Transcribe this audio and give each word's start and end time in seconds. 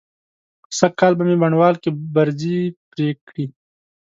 سږکال 0.77 1.13
مې 1.17 1.23
په 1.29 1.37
بڼوال 1.41 1.75
کې 1.83 1.89
برځې 2.15 2.57
پرې 2.89 3.09
کړې. 3.27 3.45